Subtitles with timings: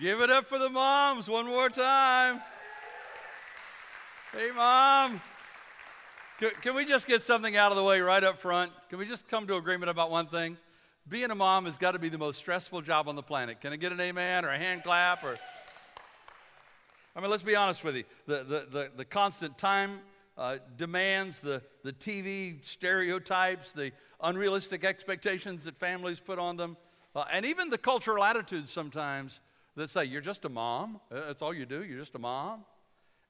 [0.00, 2.40] Give it up for the moms one more time.
[4.32, 5.20] Hey, mom.
[6.38, 8.70] Can, can, we just get something out of the way right up front?
[8.90, 10.56] Can we just come to agreement about one thing?
[11.08, 13.60] Being a mom has got to be the most stressful job on the planet.
[13.60, 15.36] Can I get an amen or a hand clap or
[17.16, 18.04] I mean, let's be honest with you.
[18.26, 19.98] The, the, the, the constant time
[20.36, 23.90] uh, demands, the, the TV stereotypes, the
[24.22, 26.76] unrealistic expectations that families put on them,
[27.16, 29.40] uh, and even the cultural attitudes sometimes
[29.78, 31.00] that say, you're just a mom.
[31.10, 31.84] Uh, that's all you do.
[31.84, 32.64] You're just a mom.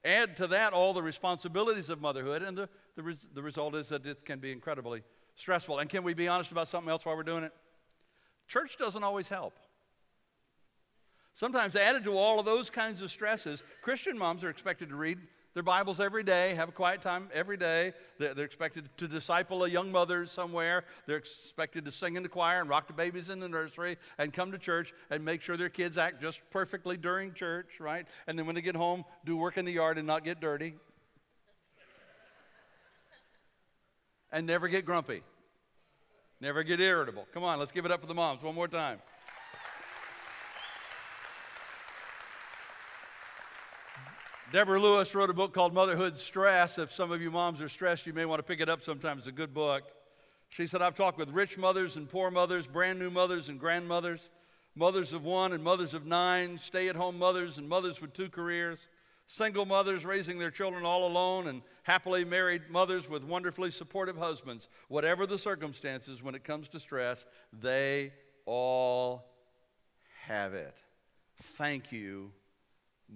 [0.03, 3.89] Add to that all the responsibilities of motherhood, and the, the, res- the result is
[3.89, 5.03] that it can be incredibly
[5.35, 5.79] stressful.
[5.79, 7.53] And can we be honest about something else while we're doing it?
[8.47, 9.53] Church doesn't always help.
[11.33, 15.19] Sometimes, added to all of those kinds of stresses, Christian moms are expected to read
[15.53, 17.93] their Bibles every day, have a quiet time every day.
[18.19, 20.85] They're, they're, expected to disciple a young mother somewhere.
[21.07, 24.31] They're expected to sing in the choir and rock the babies in the nursery and
[24.31, 28.07] come to church and make sure their kids act just perfectly during church, right?
[28.27, 30.75] And then when they get home, do work in the yard and not get dirty.
[34.31, 35.23] and never get grumpy.
[36.39, 37.27] Never get irritable.
[37.33, 38.99] Come on, let's give it up for the moms one more time.
[44.51, 46.79] Deborah Lewis wrote a book called Motherhood Stress.
[46.79, 49.19] If some of you moms are stressed, you may want to pick it up sometime.
[49.19, 49.83] It's a good book.
[50.49, 54.31] She said, I've talked with rich mothers and poor mothers, brand new mothers and grandmothers,
[54.73, 58.27] mothers of one and mothers of nine, stay at home mothers and mothers with two
[58.27, 58.87] careers,
[59.27, 64.67] single mothers raising their children all alone, and happily married mothers with wonderfully supportive husbands.
[64.87, 68.13] Whatever the circumstances, when it comes to stress, they
[68.47, 69.25] all
[70.23, 70.75] have it.
[71.37, 72.31] Thank you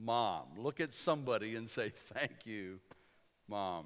[0.02, 0.44] mom.
[0.58, 2.80] Look at somebody and say, Thank you,
[3.48, 3.86] mom.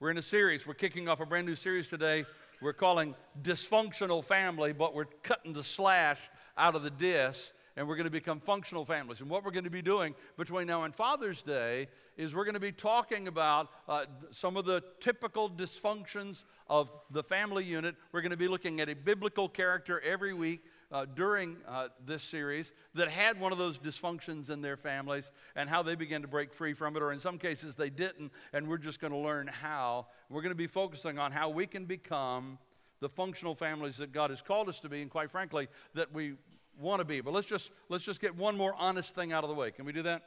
[0.00, 0.66] We're in a series.
[0.66, 2.24] We're kicking off a brand new series today.
[2.60, 6.18] We're calling Dysfunctional Family, but we're cutting the slash
[6.56, 9.20] out of the dis and we're going to become functional families.
[9.20, 12.54] And what we're going to be doing between now and Father's Day is we're going
[12.54, 17.96] to be talking about uh, some of the typical dysfunctions of the family unit.
[18.12, 22.22] We're going to be looking at a biblical character every week uh, during uh, this
[22.22, 26.28] series that had one of those dysfunctions in their families and how they began to
[26.28, 29.18] break free from it, or in some cases they didn't, and we're just going to
[29.18, 30.06] learn how.
[30.28, 32.58] We're going to be focusing on how we can become
[33.00, 36.34] the functional families that God has called us to be, and quite frankly, that we
[36.78, 37.20] want to be.
[37.20, 39.70] But let's just, let's just get one more honest thing out of the way.
[39.70, 40.22] Can we do that?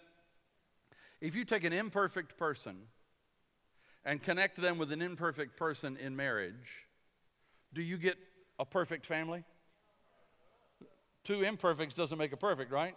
[1.21, 2.75] If you take an imperfect person
[4.03, 6.87] and connect them with an imperfect person in marriage,
[7.73, 8.17] do you get
[8.59, 9.43] a perfect family?
[11.25, 12.95] Two imperfects doesn't make a perfect, right?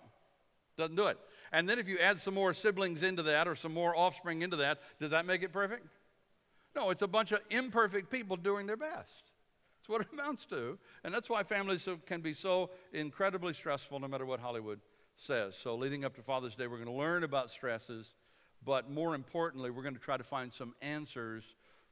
[0.76, 1.18] Doesn't do it.
[1.50, 4.56] And then if you add some more siblings into that or some more offspring into
[4.58, 5.86] that, does that make it perfect?
[6.76, 9.24] No, it's a bunch of imperfect people doing their best.
[9.80, 10.78] That's what it amounts to.
[11.02, 14.80] And that's why families can be so incredibly stressful no matter what Hollywood
[15.16, 15.56] says.
[15.56, 18.14] So, leading up to Father's Day, we're going to learn about stresses,
[18.64, 21.42] but more importantly, we're going to try to find some answers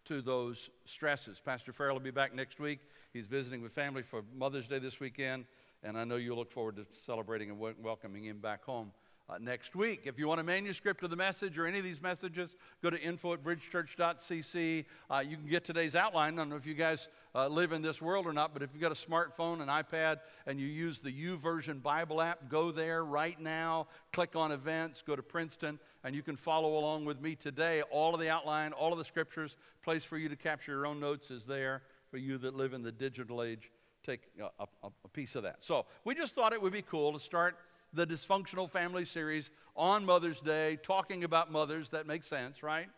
[0.04, 1.40] to those stresses.
[1.44, 2.80] Pastor Farrell will be back next week.
[3.12, 5.46] He's visiting with family for Mother's Day this weekend
[5.82, 8.92] and I know you'll look forward to celebrating and welcoming him back home
[9.28, 10.02] uh, next week.
[10.04, 13.00] If you want a manuscript of the message or any of these messages, go to
[13.00, 14.84] info at bridgechurch.cc.
[15.10, 16.34] Uh, you can get today's outline.
[16.34, 18.70] I don't know if you guys uh, live in this world or not, but if
[18.72, 23.04] you've got a smartphone, an iPad, and you use the YouVersion Bible app, go there
[23.04, 27.34] right now, click on events, go to Princeton, and you can follow along with me
[27.34, 27.82] today.
[27.90, 31.00] All of the outline, all of the scriptures, place for you to capture your own
[31.00, 33.70] notes is there for you that live in the digital age
[34.06, 35.58] take a, a, a, piece of that.
[35.60, 37.56] So we just thought it would be cool to start
[37.92, 41.90] the Dysfunctional Family series on Mother's Day, talking about mothers.
[41.90, 42.88] That makes sense, right?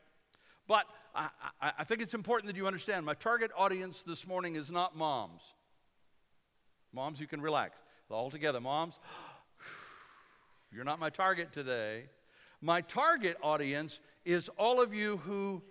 [0.67, 1.29] But I,
[1.61, 4.97] I, I think it's important that you understand my target audience this morning is not
[4.97, 5.43] moms.
[6.93, 7.79] Moms, you can relax.
[8.11, 8.95] All together, moms,
[10.73, 12.05] you're not my target today.
[12.61, 15.63] My target audience is all of you who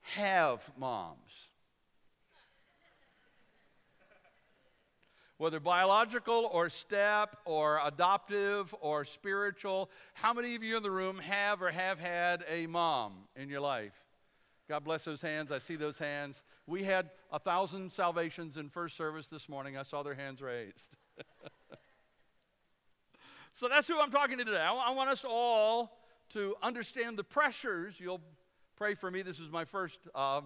[0.00, 1.49] have moms.
[5.40, 9.88] Whether biological or step or adoptive or spiritual.
[10.12, 13.60] How many of you in the room have or have had a mom in your
[13.60, 13.94] life?
[14.68, 15.50] God bless those hands.
[15.50, 16.42] I see those hands.
[16.66, 19.78] We had a thousand salvations in first service this morning.
[19.78, 20.98] I saw their hands raised.
[23.54, 24.60] so that's who I'm talking to today.
[24.60, 26.02] I want us all
[26.34, 27.98] to understand the pressures.
[27.98, 28.20] You'll
[28.76, 29.22] pray for me.
[29.22, 30.00] This is my first.
[30.14, 30.42] Uh,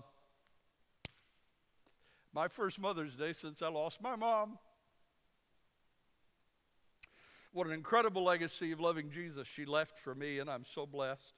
[2.32, 4.56] my first Mother's Day since I lost my mom.
[7.54, 11.34] What an incredible legacy of loving Jesus she left for me, and I'm so blessed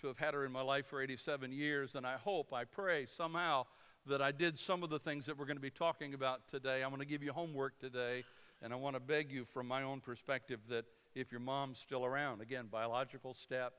[0.00, 1.94] to have had her in my life for 87 years.
[1.94, 3.66] And I hope, I pray somehow
[4.06, 6.82] that I did some of the things that we're going to be talking about today.
[6.82, 8.24] I'm going to give you homework today
[8.62, 12.04] And I want to beg you from my own perspective that if your mom's still
[12.04, 13.72] around, again, biological step,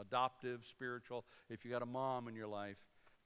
[0.00, 2.78] adoptive, spiritual, if you got a mom in your life,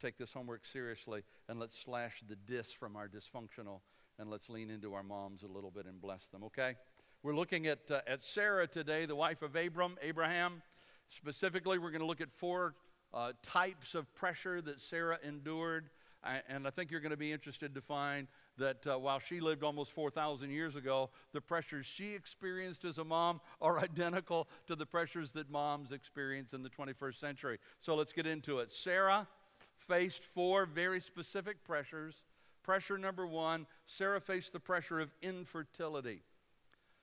[0.03, 3.81] take this homework seriously and let's slash the dis from our dysfunctional
[4.19, 6.77] and let's lean into our moms a little bit and bless them, okay?
[7.22, 10.62] We're looking at, uh, at Sarah today, the wife of Abram, Abraham.
[11.11, 12.75] Specifically, we're going to look at four
[13.12, 15.90] uh, types of pressure that Sarah endured.
[16.25, 18.26] I, and I think you're going to be interested to find
[18.56, 23.05] that uh, while she lived almost 4,000 years ago, the pressures she experienced as a
[23.05, 27.58] mom are identical to the pressures that moms experience in the 21st century.
[27.81, 28.72] So let's get into it.
[28.72, 29.28] Sarah
[29.76, 32.22] faced four very specific pressures.
[32.62, 36.22] Pressure number one Sarah faced the pressure of infertility.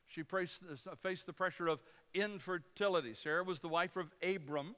[0.07, 1.79] She faced the pressure of
[2.13, 3.13] infertility.
[3.13, 4.75] Sarah was the wife of Abram,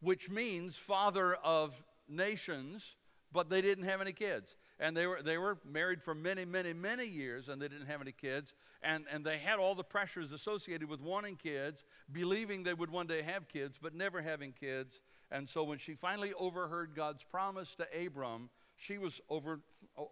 [0.00, 1.74] which means father of
[2.08, 2.94] nations,
[3.32, 6.72] but they didn't have any kids and they were, they were married for many, many,
[6.72, 8.52] many years, and they didn't have any kids.
[8.82, 13.06] And, and they had all the pressures associated with wanting kids, believing they would one
[13.06, 15.00] day have kids, but never having kids.
[15.30, 19.60] And so when she finally overheard God's promise to Abram, she was over,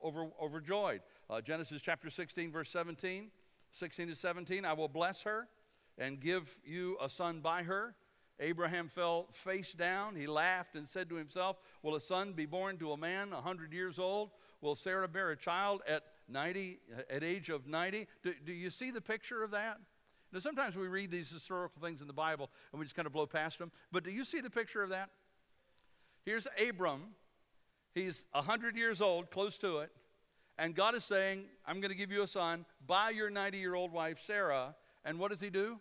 [0.02, 1.02] over, overjoyed.
[1.29, 3.31] Uh, Genesis chapter 16, verse 17,
[3.75, 5.49] 16 to 17, I will bless her
[5.99, 7.94] and give you a son by her.
[8.41, 10.17] Abraham fell face down.
[10.17, 13.41] He laughed and said to himself, Will a son be born to a man a
[13.41, 14.31] hundred years old?
[14.61, 16.81] Will Sarah bear a child at 90,
[17.11, 18.06] at age of 90?
[18.23, 19.79] Do, do you see the picture of that?
[20.32, 23.12] Now, sometimes we read these historical things in the Bible and we just kind of
[23.12, 23.71] blow past them.
[23.93, 25.11] But do you see the picture of that?
[26.25, 27.15] Here's Abram.
[27.94, 29.93] He's 100 years old, close to it.
[30.58, 33.74] And God is saying, I'm going to give you a son by your 90 year
[33.74, 34.74] old wife, Sarah.
[35.04, 35.78] And what does he do?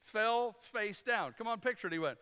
[0.00, 1.34] Fell face down.
[1.36, 1.92] Come on, picture it.
[1.92, 2.18] He went,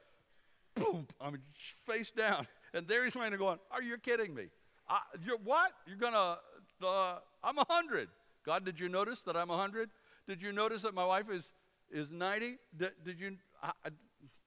[0.74, 1.38] boom, I'm
[1.86, 2.46] face down.
[2.74, 4.46] And there he's laying going, Are you kidding me?
[4.88, 5.70] I, you're, what?
[5.86, 6.38] You're going to,
[6.84, 8.08] uh, I'm 100.
[8.44, 9.90] God, did you notice that I'm 100?
[10.26, 11.52] Did you notice that my wife is,
[11.88, 12.58] is 90?
[12.76, 13.70] Did, did you, I,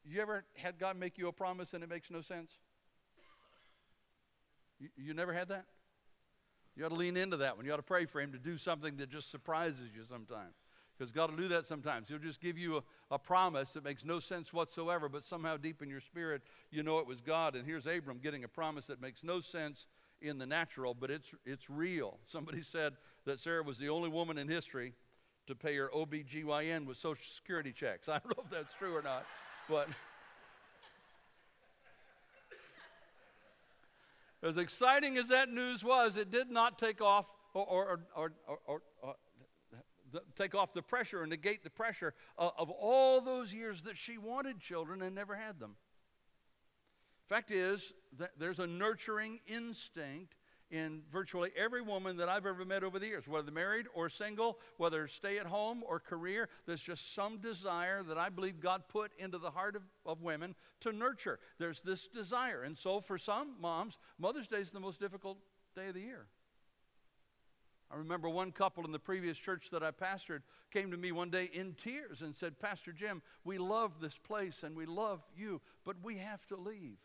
[0.03, 2.51] you ever had God make you a promise and it makes no sense?
[4.77, 5.65] You, you never had that?
[6.77, 7.65] You ought to lean into that one.
[7.65, 10.53] You ought to pray for Him to do something that just surprises you sometimes.
[10.97, 12.07] Because God will do that sometimes.
[12.07, 15.81] He'll just give you a, a, promise that makes no sense whatsoever, but somehow deep
[15.81, 16.41] in your spirit,
[16.71, 17.55] you know it was God.
[17.55, 19.85] And here's Abram getting a promise that makes no sense
[20.21, 22.17] in the natural, but it's, it's real.
[22.27, 22.93] Somebody said
[23.25, 24.93] that Sarah was the only woman in history
[25.47, 28.09] to pay her OBGYN with Social Security checks.
[28.09, 29.25] I don't know if that's true or not,
[29.69, 29.87] but
[34.43, 38.81] as exciting as that news was, it did not take off or, or, or, or
[39.03, 39.13] uh,
[40.11, 43.97] the, take off the pressure and negate the pressure of, of all those years that
[43.97, 45.75] she wanted children and never had them.
[47.27, 50.35] Fact is, that there's a nurturing instinct
[50.69, 54.59] in virtually every woman that I've ever met over the years, whether married or single,
[54.77, 56.49] whether stay at home or career.
[56.65, 60.55] There's just some desire that I believe God put into the heart of, of women
[60.81, 61.39] to nurture.
[61.57, 62.63] There's this desire.
[62.63, 65.37] And so for some moms, Mother's Day is the most difficult
[65.75, 66.27] day of the year.
[67.89, 70.41] I remember one couple in the previous church that I pastored
[70.71, 74.63] came to me one day in tears and said, Pastor Jim, we love this place
[74.63, 76.97] and we love you, but we have to leave.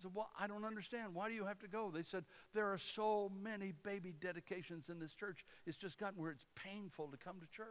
[0.00, 1.14] I said, Well, I don't understand.
[1.14, 1.90] Why do you have to go?
[1.92, 2.24] They said,
[2.54, 5.44] There are so many baby dedications in this church.
[5.66, 7.66] It's just gotten where it's painful to come to church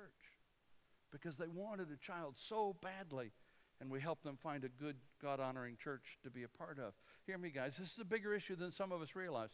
[1.11, 3.31] because they wanted a child so badly.
[3.81, 6.94] And we helped them find a good, God honoring church to be a part of.
[7.25, 7.77] Hear me, guys.
[7.77, 9.51] This is a bigger issue than some of us realize.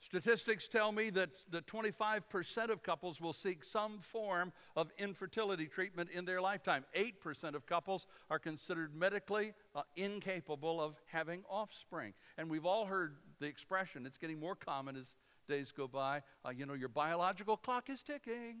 [0.00, 6.10] Statistics tell me that, that 25% of couples will seek some form of infertility treatment
[6.10, 6.84] in their lifetime.
[6.94, 12.12] 8% of couples are considered medically uh, incapable of having offspring.
[12.38, 15.06] And we've all heard the expression, it's getting more common as
[15.48, 16.22] days go by.
[16.44, 18.56] Uh, you know, your biological clock is ticking.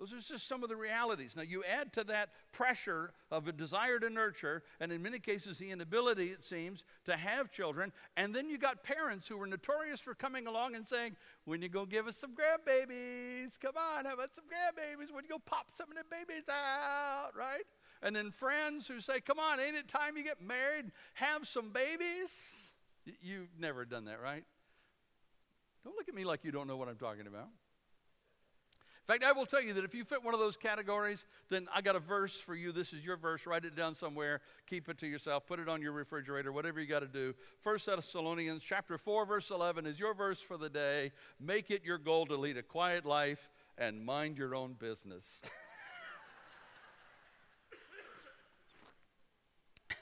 [0.00, 1.34] Those are just some of the realities.
[1.36, 5.58] Now, you add to that pressure of a desire to nurture, and in many cases,
[5.58, 7.92] the inability, it seems, to have children.
[8.16, 11.68] And then you got parents who were notorious for coming along and saying, When you
[11.68, 15.14] go give us some grandbabies, come on, have us some grandbabies.
[15.14, 17.64] When you go pop some of the babies out, right?
[18.02, 21.72] And then friends who say, Come on, ain't it time you get married, have some
[21.72, 22.70] babies?
[23.20, 24.44] You've never done that, right?
[25.84, 27.48] Don't look at me like you don't know what I'm talking about.
[29.08, 31.66] In fact, I will tell you that if you fit one of those categories, then
[31.74, 32.70] I got a verse for you.
[32.70, 33.44] This is your verse.
[33.46, 34.40] Write it down somewhere.
[34.68, 35.46] Keep it to yourself.
[35.46, 37.34] Put it on your refrigerator, whatever you got to do.
[37.64, 41.10] 1 Thessalonians chapter 4, verse 11 is your verse for the day.
[41.40, 45.42] Make it your goal to lead a quiet life and mind your own business.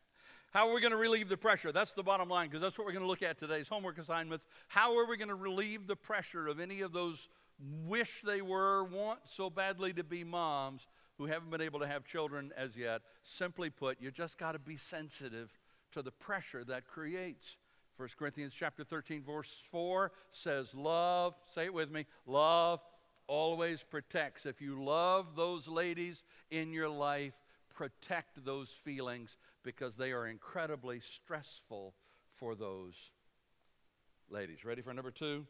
[0.52, 1.70] How are we going to relieve the pressure?
[1.70, 4.48] That's the bottom line because that's what we're going to look at today's homework assignments.
[4.68, 7.28] How are we going to relieve the pressure of any of those
[7.86, 10.86] wish they were, want so badly to be moms
[11.18, 13.02] who haven't been able to have children as yet?
[13.22, 15.50] Simply put, you just got to be sensitive
[15.92, 17.56] to the pressure that creates.
[17.96, 22.80] 1 Corinthians chapter 13 verse 4 says love, say it with me, love
[23.26, 24.46] always protects.
[24.46, 27.34] If you love those ladies in your life,
[27.74, 31.94] protect those feelings because they are incredibly stressful
[32.30, 32.94] for those
[34.30, 34.64] ladies.
[34.64, 35.46] Ready for number two?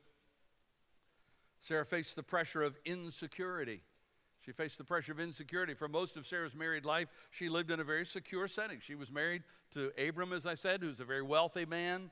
[1.60, 3.82] Sarah faced the pressure of insecurity.
[4.44, 5.74] She faced the pressure of insecurity.
[5.74, 8.80] For most of Sarah's married life, she lived in a very secure setting.
[8.82, 12.10] She was married to Abram, as I said, who's a very wealthy man.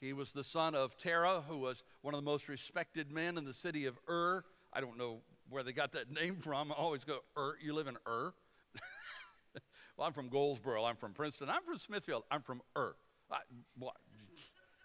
[0.00, 3.44] He was the son of Terah, who was one of the most respected men in
[3.44, 4.44] the city of Ur.
[4.72, 6.70] I don't know where they got that name from.
[6.70, 8.34] I always go, Ur, you live in Ur?
[9.96, 10.84] well, I'm from Goldsboro.
[10.84, 11.48] I'm from Princeton.
[11.48, 12.24] I'm from Smithfield.
[12.30, 12.94] I'm from Ur.
[13.30, 13.38] I,
[13.78, 13.96] what?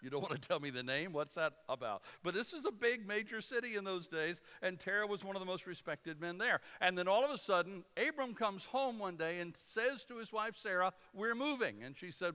[0.06, 1.12] You don't want to tell me the name?
[1.12, 2.02] What's that about?
[2.22, 5.40] But this is a big major city in those days, and Terah was one of
[5.40, 6.60] the most respected men there.
[6.80, 10.32] And then all of a sudden, Abram comes home one day and says to his
[10.32, 11.82] wife Sarah, We're moving.
[11.82, 12.34] And she said,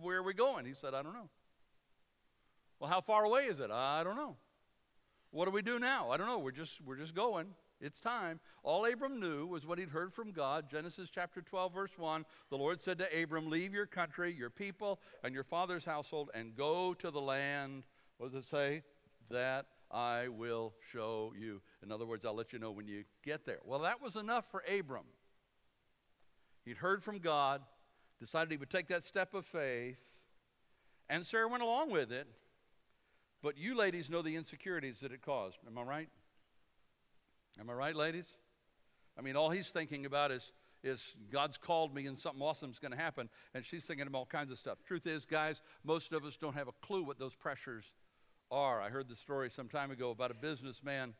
[0.00, 0.66] Where are we going?
[0.66, 1.28] He said, I don't know.
[2.80, 3.70] Well, how far away is it?
[3.70, 4.34] I don't know.
[5.30, 6.10] What do we do now?
[6.10, 6.40] I don't know.
[6.40, 7.46] We're just, we're just going.
[7.82, 8.38] It's time.
[8.62, 10.70] All Abram knew was what he'd heard from God.
[10.70, 12.24] Genesis chapter 12, verse 1.
[12.48, 16.54] The Lord said to Abram, Leave your country, your people, and your father's household, and
[16.56, 17.82] go to the land.
[18.18, 18.82] What does it say?
[19.30, 21.60] That I will show you.
[21.82, 23.58] In other words, I'll let you know when you get there.
[23.64, 25.06] Well, that was enough for Abram.
[26.64, 27.62] He'd heard from God,
[28.20, 29.98] decided he would take that step of faith,
[31.10, 32.28] and Sarah went along with it.
[33.42, 35.58] But you ladies know the insecurities that it caused.
[35.66, 36.08] Am I right?
[37.60, 38.26] Am I right, ladies?
[39.18, 42.78] I mean, all he's thinking about is, is God's called me and something awesome is
[42.78, 43.28] going to happen.
[43.54, 44.78] And she's thinking of all kinds of stuff.
[44.86, 47.84] Truth is, guys, most of us don't have a clue what those pressures
[48.50, 48.80] are.
[48.80, 51.14] I heard the story some time ago about a businessman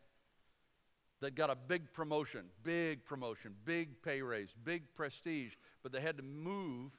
[1.20, 6.16] that got a big promotion, big promotion, big pay raise, big prestige, but they had
[6.16, 6.92] to move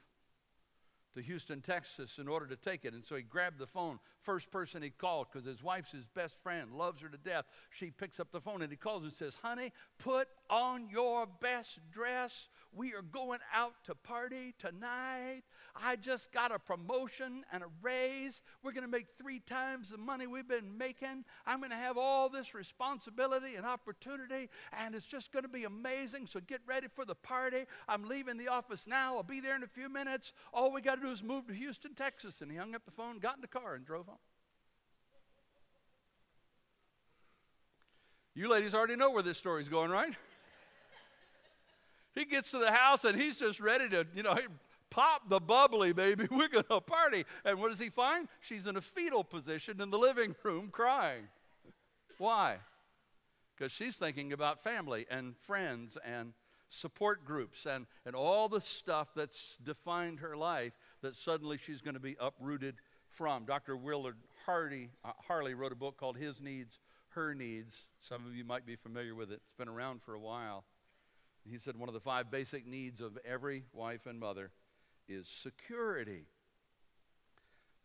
[1.14, 2.94] to Houston, Texas in order to take it.
[2.94, 3.98] And so he grabbed the phone.
[4.20, 7.44] First person he called, because his wife's his best friend, loves her to death.
[7.70, 11.78] She picks up the phone and he calls and says, Honey, put on your best
[11.92, 12.48] dress.
[12.76, 15.42] We are going out to party tonight.
[15.76, 18.42] I just got a promotion and a raise.
[18.62, 21.24] We're going to make three times the money we've been making.
[21.46, 25.64] I'm going to have all this responsibility and opportunity, and it's just going to be
[25.64, 26.26] amazing.
[26.26, 27.64] So get ready for the party.
[27.88, 29.16] I'm leaving the office now.
[29.16, 30.32] I'll be there in a few minutes.
[30.52, 32.40] All we got to do is move to Houston, Texas.
[32.40, 34.18] And he hung up the phone, got in the car, and drove home.
[38.34, 40.12] You ladies already know where this story's going, right?
[42.14, 44.36] he gets to the house and he's just ready to, you know,
[44.90, 46.26] pop the bubbly, baby.
[46.30, 47.24] We're going to party.
[47.44, 48.28] And what does he find?
[48.40, 51.28] She's in a fetal position in the living room crying.
[52.18, 52.58] Why?
[53.56, 56.32] Because she's thinking about family and friends and
[56.68, 61.94] support groups and, and all the stuff that's defined her life that suddenly she's going
[61.94, 62.76] to be uprooted
[63.10, 63.44] from.
[63.44, 63.76] Dr.
[63.76, 64.16] Willard
[64.46, 66.80] Hardy, uh, Harley wrote a book called His Needs,
[67.10, 67.74] Her Needs.
[68.00, 70.64] Some of you might be familiar with it, it's been around for a while.
[71.50, 74.50] He said one of the five basic needs of every wife and mother
[75.08, 76.24] is security.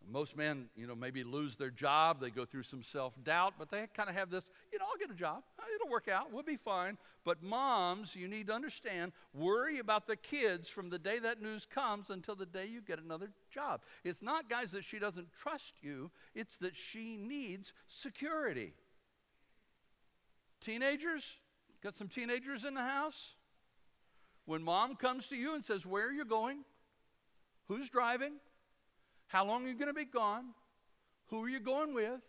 [0.08, 2.22] Most men, you know, maybe lose their job.
[2.22, 4.98] They go through some self doubt, but they kind of have this, you know, I'll
[4.98, 5.44] get a job.
[5.76, 6.32] It'll work out.
[6.32, 6.98] We'll be fine.
[7.26, 11.66] But moms, you need to understand, worry about the kids from the day that news
[11.66, 13.82] comes until the day you get another job.
[14.04, 18.74] It's not, guys, that she doesn't trust you, it's that she needs security.
[20.62, 21.38] Teenagers,
[21.84, 23.34] got some teenagers in the house?
[24.50, 26.64] When mom comes to you and says, Where are you going?
[27.68, 28.34] Who's driving?
[29.28, 30.46] How long are you going to be gone?
[31.28, 32.20] Who are you going with?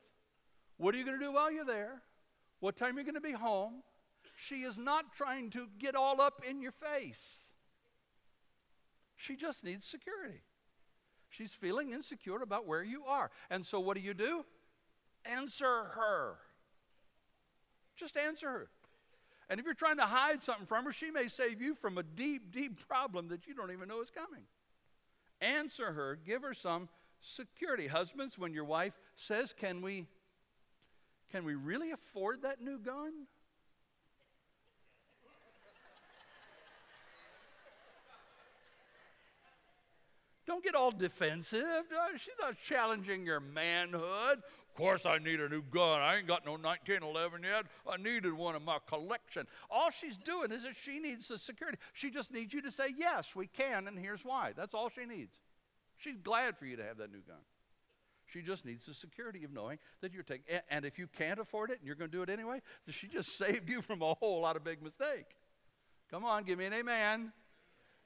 [0.77, 2.03] What are you going to do while you're there?
[2.59, 3.83] What time are you going to be home?
[4.37, 7.41] She is not trying to get all up in your face.
[9.17, 10.43] She just needs security.
[11.31, 13.31] She's feeling insecure about where you are.
[13.49, 14.45] And so, what do you do?
[15.25, 16.37] Answer her.
[17.97, 18.71] Just answer her.
[19.51, 22.05] And if you're trying to hide something from her, she may save you from a
[22.05, 24.45] deep, deep problem that you don't even know is coming.
[25.41, 26.89] Answer her, give her some
[27.21, 27.89] security.
[27.89, 30.07] Husbands, when your wife says, Can we
[31.33, 33.13] can we really afford that new gun?
[40.47, 41.85] Don't get all defensive.
[42.17, 44.43] She's not challenging your manhood
[44.75, 46.01] course, I need a new gun.
[46.01, 47.67] I ain't got no 1911 yet.
[47.89, 49.47] I needed one in my collection.
[49.71, 51.79] All she's doing is that she needs the security.
[51.93, 54.53] She just needs you to say, yes, we can, and here's why.
[54.57, 55.35] That's all she needs.
[55.97, 57.37] She's glad for you to have that new gun.
[58.27, 60.45] She just needs the security of knowing that you're taking.
[60.71, 63.37] And if you can't afford it and you're going to do it anyway, she just
[63.39, 65.27] saved you from a whole lot of big mistake.
[66.11, 67.33] Come on, give me an amen.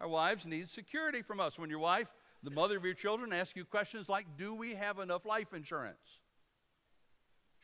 [0.01, 1.59] Our wives need security from us.
[1.59, 4.99] When your wife, the mother of your children, asks you questions like, Do we have
[4.99, 6.21] enough life insurance?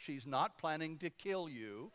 [0.00, 1.92] She's not planning to kill you.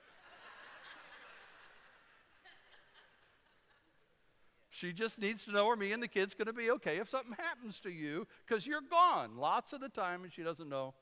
[4.69, 7.09] She just needs to know are me and the kids going to be okay if
[7.09, 10.93] something happens to you because you're gone lots of the time and she doesn't know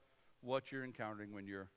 [0.42, 1.70] what you're encountering when you're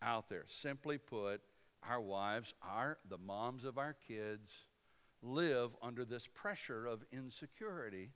[0.00, 0.44] out there.
[0.62, 1.40] Simply put,
[1.88, 4.48] our wives, our the moms of our kids
[5.22, 8.10] live under this pressure of insecurity.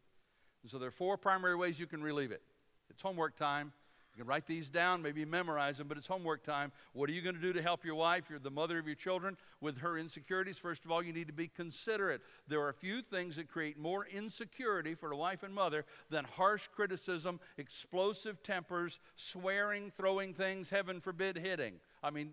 [0.63, 2.43] And so there are four primary ways you can relieve it.
[2.89, 3.73] It's homework time.
[4.19, 6.73] You can write these down, maybe memorize them, but it's homework time.
[6.93, 8.25] What are you going to do to help your wife?
[8.29, 10.59] You're the mother of your children with her insecurities.
[10.59, 12.21] First of all, you need to be considerate.
[12.49, 16.25] There are a few things that create more insecurity for a wife and mother than
[16.25, 21.75] harsh criticism, explosive tempers, swearing, throwing things, heaven forbid, hitting.
[22.03, 22.33] I mean,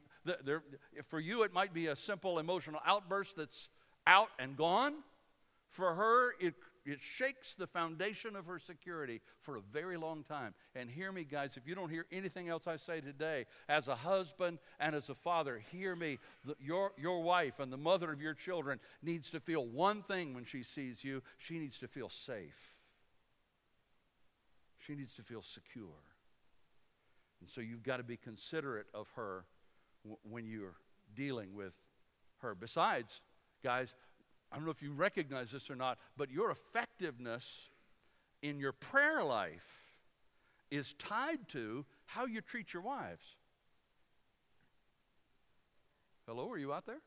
[1.03, 3.69] for you, it might be a simple emotional outburst that's
[4.07, 4.95] out and gone.
[5.69, 10.53] For her, it it shakes the foundation of her security for a very long time.
[10.75, 13.95] And hear me, guys, if you don't hear anything else I say today, as a
[13.95, 16.19] husband and as a father, hear me.
[16.59, 20.45] Your, your wife and the mother of your children needs to feel one thing when
[20.45, 22.77] she sees you she needs to feel safe,
[24.77, 25.85] she needs to feel secure.
[27.41, 29.45] And so you've got to be considerate of her
[30.23, 30.75] when you're
[31.15, 31.75] dealing with
[32.39, 32.55] her.
[32.55, 33.21] Besides,
[33.63, 33.93] guys,
[34.51, 37.69] I don't know if you recognize this or not, but your effectiveness
[38.41, 39.95] in your prayer life
[40.71, 43.35] is tied to how you treat your wives.
[46.27, 47.01] Hello, are you out there?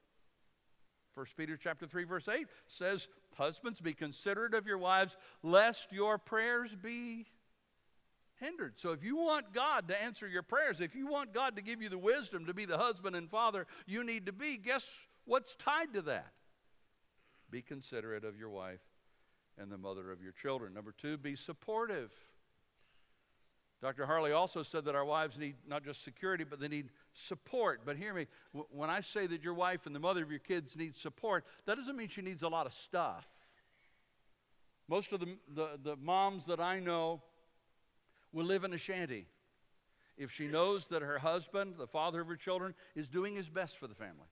[1.14, 6.18] 1 Peter chapter 3 verse 8 says, "Husbands, be considerate of your wives lest your
[6.18, 7.26] prayers be
[8.36, 11.62] hindered." So if you want God to answer your prayers, if you want God to
[11.62, 15.08] give you the wisdom to be the husband and father you need to be, guess
[15.24, 16.32] what's tied to that?
[17.50, 18.80] Be considerate of your wife
[19.56, 20.74] and the mother of your children.
[20.74, 22.12] Number two, be supportive.
[23.80, 24.06] Dr.
[24.06, 27.82] Harley also said that our wives need not just security, but they need support.
[27.84, 28.26] But hear me,
[28.70, 31.76] when I say that your wife and the mother of your kids need support, that
[31.76, 33.26] doesn't mean she needs a lot of stuff.
[34.88, 37.22] Most of the, the, the moms that I know
[38.32, 39.26] will live in a shanty
[40.16, 43.78] if she knows that her husband, the father of her children, is doing his best
[43.78, 44.26] for the family.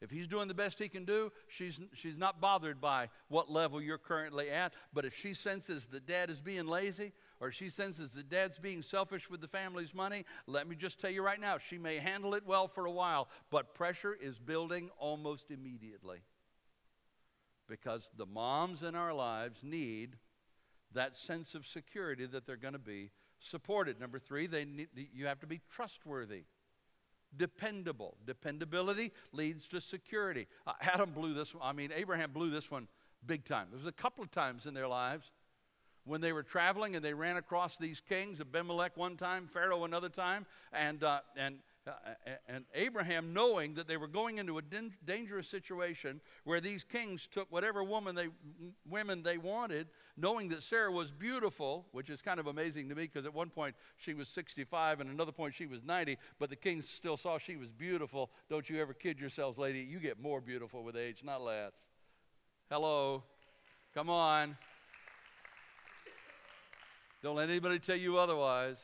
[0.00, 3.82] If he's doing the best he can do, she's, she's not bothered by what level
[3.82, 4.72] you're currently at.
[4.94, 8.82] But if she senses that dad is being lazy, or she senses that dad's being
[8.82, 12.34] selfish with the family's money, let me just tell you right now, she may handle
[12.34, 16.18] it well for a while, but pressure is building almost immediately.
[17.68, 20.16] Because the moms in our lives need
[20.92, 24.00] that sense of security that they're going to be supported.
[24.00, 26.44] Number three, they need, you have to be trustworthy
[27.36, 28.16] dependable.
[28.26, 30.46] Dependability leads to security.
[30.66, 32.88] Uh, Adam blew this one, I mean, Abraham blew this one
[33.26, 33.68] big time.
[33.70, 35.30] There was a couple of times in their lives
[36.04, 40.08] when they were traveling and they ran across these kings, Abimelech one time, Pharaoh another
[40.08, 41.92] time, and, uh, and Uh,
[42.46, 44.62] and Abraham, knowing that they were going into a
[45.06, 48.28] dangerous situation where these kings took whatever woman they,
[48.88, 53.04] women they wanted, knowing that Sarah was beautiful, which is kind of amazing to me
[53.04, 56.56] because at one point she was 65 and another point she was 90, but the
[56.56, 58.30] kings still saw she was beautiful.
[58.50, 59.80] Don't you ever kid yourselves, lady.
[59.80, 61.72] You get more beautiful with age, not less.
[62.70, 63.22] Hello.
[63.94, 64.56] Come on.
[67.22, 68.78] Don't let anybody tell you otherwise.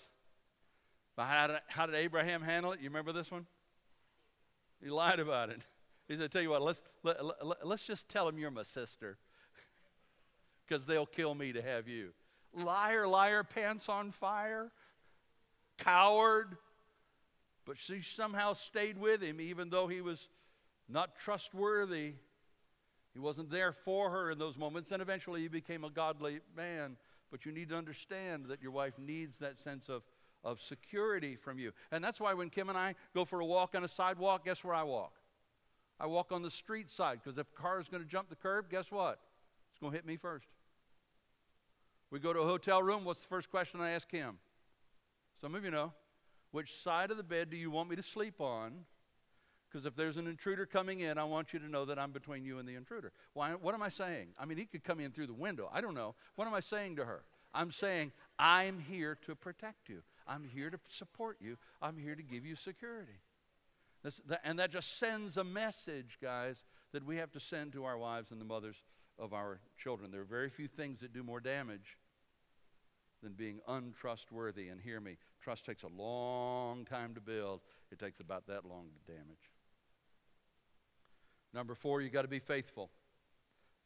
[1.16, 2.80] But how did, how did Abraham handle it?
[2.80, 3.46] You remember this one?
[4.82, 5.62] He lied about it.
[6.08, 9.18] He said, Tell you what, let's, let, let, let's just tell them you're my sister
[10.66, 12.10] because they'll kill me to have you.
[12.52, 14.70] Liar, liar, pants on fire,
[15.78, 16.56] coward.
[17.64, 20.28] But she somehow stayed with him even though he was
[20.88, 22.14] not trustworthy.
[23.12, 24.92] He wasn't there for her in those moments.
[24.92, 26.96] And eventually he became a godly man.
[27.30, 30.02] But you need to understand that your wife needs that sense of
[30.44, 31.72] of security from you.
[31.90, 34.62] And that's why when Kim and I go for a walk on a sidewalk, guess
[34.62, 35.12] where I walk?
[35.98, 38.36] I walk on the street side because if a car is going to jump the
[38.36, 39.18] curb, guess what?
[39.72, 40.46] It's going to hit me first.
[42.10, 44.38] We go to a hotel room, what's the first question I ask him?
[45.40, 45.92] Some of you know.
[46.52, 48.84] Which side of the bed do you want me to sleep on?
[49.68, 52.44] Because if there's an intruder coming in, I want you to know that I'm between
[52.44, 53.12] you and the intruder.
[53.34, 54.28] Why, what am I saying?
[54.38, 55.68] I mean, he could come in through the window.
[55.72, 56.14] I don't know.
[56.36, 57.24] What am I saying to her?
[57.52, 60.02] I'm saying, I'm here to protect you.
[60.26, 61.56] I'm here to support you.
[61.80, 63.20] I'm here to give you security.
[64.02, 66.56] That, and that just sends a message, guys,
[66.92, 68.76] that we have to send to our wives and the mothers
[69.18, 70.10] of our children.
[70.10, 71.96] There are very few things that do more damage
[73.22, 74.68] than being untrustworthy.
[74.68, 77.60] And hear me, trust takes a long time to build,
[77.90, 79.50] it takes about that long to damage.
[81.52, 82.90] Number four, you've got to be faithful.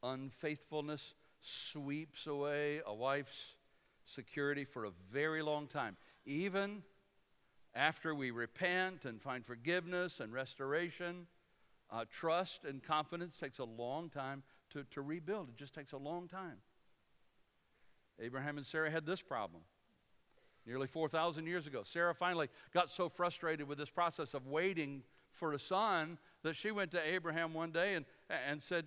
[0.02, 3.54] Unfaithfulness sweeps away a wife's
[4.04, 5.96] security for a very long time.
[6.26, 6.82] Even
[7.74, 11.26] after we repent and find forgiveness and restoration,
[11.90, 15.48] uh, trust and confidence takes a long time to, to rebuild.
[15.48, 16.58] It just takes a long time.
[18.20, 19.62] Abraham and Sarah had this problem
[20.66, 21.82] nearly 4,000 years ago.
[21.84, 25.02] Sarah finally got so frustrated with this process of waiting
[25.32, 28.04] for a son that she went to Abraham one day and,
[28.48, 28.86] and said,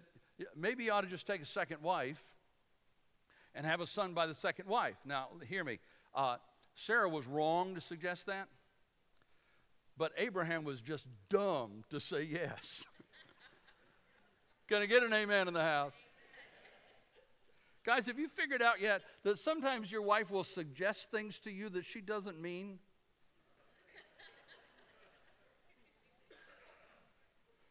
[0.55, 2.23] Maybe you ought to just take a second wife
[3.53, 4.95] and have a son by the second wife.
[5.05, 5.79] Now, hear me.
[6.15, 6.37] Uh,
[6.75, 8.47] Sarah was wrong to suggest that,
[9.97, 12.83] but Abraham was just dumb to say yes.
[14.67, 15.93] Can I get an amen in the house?
[17.83, 21.69] Guys, have you figured out yet that sometimes your wife will suggest things to you
[21.69, 22.79] that she doesn't mean?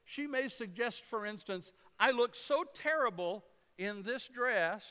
[0.04, 3.42] she may suggest, for instance, I look so terrible
[3.78, 4.84] in this dress,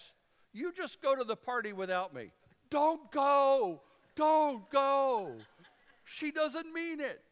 [0.52, 2.32] you just go to the party without me.
[2.72, 3.82] Don't go.
[4.22, 5.32] Don't go.
[6.06, 7.24] She doesn't mean it.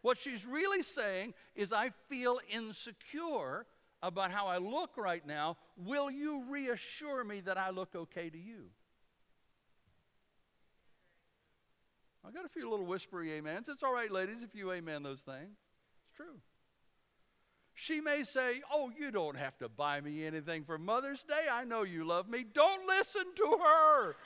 [0.00, 3.66] What she's really saying is, I feel insecure
[4.02, 5.58] about how I look right now.
[5.76, 8.70] Will you reassure me that I look okay to you?
[12.26, 13.68] I got a few little whispery amens.
[13.68, 15.58] It's all right, ladies, if you amen those things.
[16.06, 16.40] It's true.
[17.74, 21.48] She may say, Oh, you don't have to buy me anything for Mother's Day.
[21.52, 22.42] I know you love me.
[22.54, 24.16] Don't listen to her.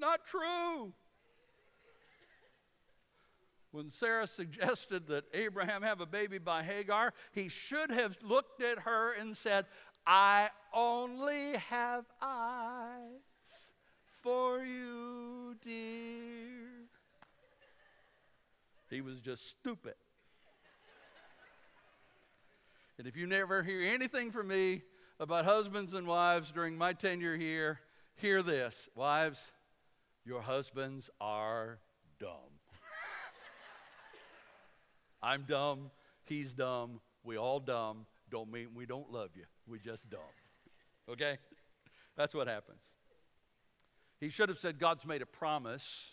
[0.00, 0.92] Not true.
[3.72, 8.80] When Sarah suggested that Abraham have a baby by Hagar, he should have looked at
[8.80, 9.66] her and said,
[10.06, 13.20] I only have eyes
[14.22, 16.88] for you, dear.
[18.88, 19.94] He was just stupid.
[22.98, 24.82] and if you never hear anything from me
[25.20, 27.78] about husbands and wives during my tenure here,
[28.16, 28.88] hear this.
[28.96, 29.38] Wives,
[30.24, 31.78] your husbands are
[32.18, 32.30] dumb.
[35.22, 35.90] I'm dumb.
[36.24, 37.00] He's dumb.
[37.24, 38.06] We all dumb.
[38.30, 39.44] Don't mean we don't love you.
[39.66, 40.20] We just dumb.
[41.08, 41.38] Okay?
[42.16, 42.82] That's what happens.
[44.20, 46.12] He should have said, God's made a promise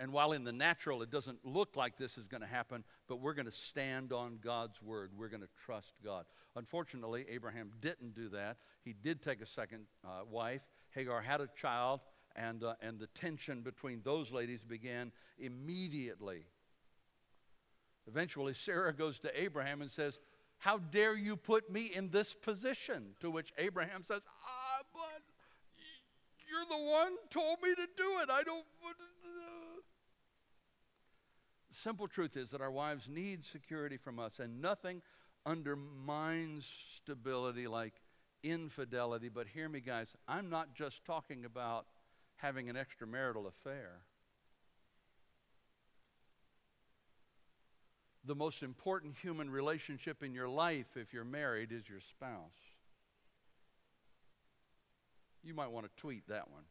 [0.00, 3.20] and while in the natural it doesn't look like this is going to happen, but
[3.20, 5.12] we're going to stand on God's word.
[5.16, 6.24] We're going to trust God.
[6.56, 8.56] Unfortunately, Abraham didn't do that.
[8.84, 10.62] He did take a second uh, wife.
[10.90, 12.00] Hagar had a child,
[12.36, 16.46] and, uh, and the tension between those ladies began immediately.
[18.06, 20.18] Eventually, Sarah goes to Abraham and says,
[20.58, 23.14] How dare you put me in this position?
[23.20, 25.22] To which Abraham says, Ah, but
[26.50, 28.30] you're the one told me to do it.
[28.30, 28.64] I don't
[31.74, 35.02] simple truth is that our wives need security from us, and nothing
[35.44, 36.66] undermines
[36.96, 37.94] stability like
[38.42, 39.28] infidelity.
[39.28, 41.86] But hear me, guys, I'm not just talking about
[42.44, 44.02] having an extramarital affair.
[48.26, 52.52] The most important human relationship in your life, if you're married, is your spouse.
[55.42, 56.64] You might want to tweet that one.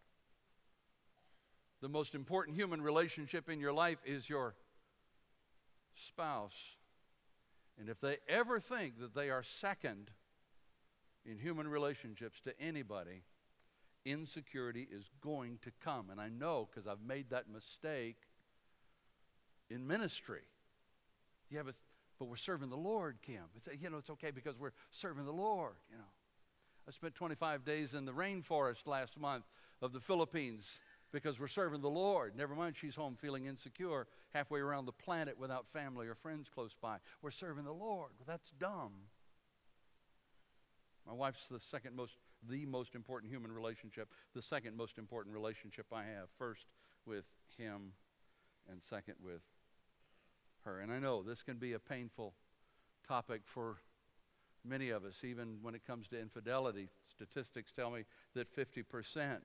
[1.82, 4.54] The most important human relationship in your life is your
[5.96, 6.78] spouse.
[7.80, 10.12] And if they ever think that they are second
[11.26, 13.24] in human relationships to anybody,
[14.06, 16.10] insecurity is going to come.
[16.10, 18.18] And I know because I've made that mistake
[19.70, 20.42] in ministry.
[21.50, 21.76] Yeah, but,
[22.20, 23.44] but we're serving the Lord, Kim.
[23.56, 26.04] It's, you know, it's okay because we're serving the Lord, you know.
[26.88, 29.46] I spent 25 days in the rainforest last month
[29.82, 30.80] of the Philippines
[31.14, 32.36] because we're serving the Lord.
[32.36, 36.76] Never mind, she's home feeling insecure halfway around the planet without family or friends close
[36.82, 36.98] by.
[37.22, 38.10] We're serving the Lord.
[38.18, 38.92] Well, that's dumb.
[41.08, 42.14] My wife's the second most,
[42.50, 46.30] the most important human relationship, the second most important relationship I have.
[46.38, 46.66] First
[47.06, 47.26] with
[47.58, 47.94] him,
[48.70, 49.42] and second with
[50.66, 50.80] her.
[50.80, 52.34] And I know this can be a painful
[53.08, 53.78] topic for
[54.66, 56.90] many of us, even when it comes to infidelity.
[57.10, 59.40] Statistics tell me that 50%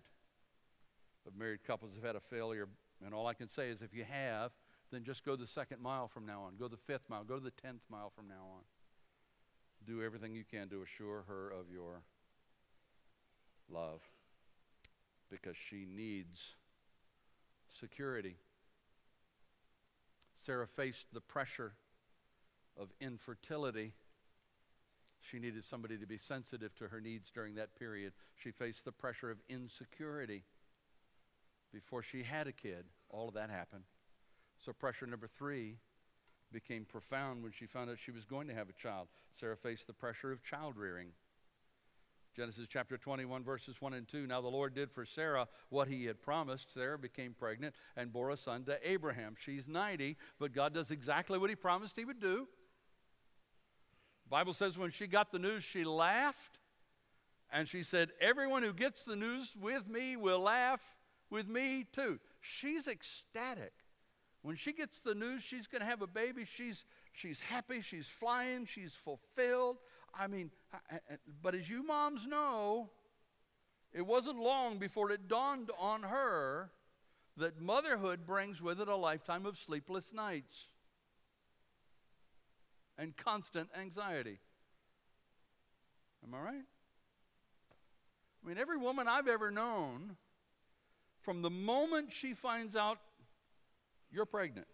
[1.26, 2.68] of married couples have had a failure.
[3.04, 4.52] And all I can say is if you have,
[4.90, 6.56] then just go the second mile from now on.
[6.56, 7.24] Go the fifth mile.
[7.24, 8.62] Go to the tenth mile from now on.
[9.86, 12.02] Do everything you can to assure her of your
[13.72, 14.00] love
[15.30, 16.54] because she needs
[17.78, 18.36] security.
[20.44, 21.72] Sarah faced the pressure
[22.78, 23.92] of infertility.
[25.20, 28.12] She needed somebody to be sensitive to her needs during that period.
[28.36, 30.44] She faced the pressure of insecurity.
[31.72, 33.84] Before she had a kid, all of that happened.
[34.64, 35.76] So, pressure number three
[36.52, 39.08] became profound when she found out she was going to have a child.
[39.38, 41.08] Sarah faced the pressure of child rearing.
[42.38, 44.28] Genesis chapter 21, verses 1 and 2.
[44.28, 46.72] Now the Lord did for Sarah what he had promised.
[46.72, 49.34] Sarah became pregnant and bore a son to Abraham.
[49.36, 52.46] She's 90, but God does exactly what he promised he would do.
[54.24, 56.60] The Bible says when she got the news, she laughed.
[57.52, 60.80] And she said, Everyone who gets the news with me will laugh
[61.30, 62.20] with me too.
[62.40, 63.72] She's ecstatic.
[64.42, 68.06] When she gets the news she's going to have a baby, she's, she's happy, she's
[68.06, 69.78] flying, she's fulfilled.
[70.14, 70.50] I mean,
[71.42, 72.90] but as you moms know,
[73.92, 76.70] it wasn't long before it dawned on her
[77.36, 80.66] that motherhood brings with it a lifetime of sleepless nights
[82.98, 84.40] and constant anxiety.
[86.26, 86.64] Am I right?
[88.44, 90.16] I mean, every woman I've ever known,
[91.20, 92.98] from the moment she finds out
[94.10, 94.66] you're pregnant,